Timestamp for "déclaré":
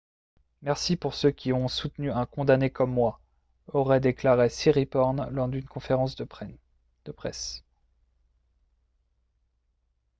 3.99-4.49